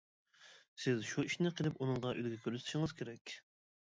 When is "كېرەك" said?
3.03-3.35